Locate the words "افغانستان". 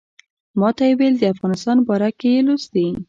1.33-1.77